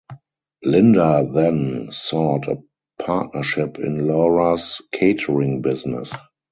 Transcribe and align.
Linda 0.63 1.29
then 1.31 1.89
sought 1.91 2.47
a 2.47 2.57
partnership 2.97 3.77
in 3.77 4.07
Laura's 4.07 4.81
catering 4.91 5.61
business. 5.61 6.11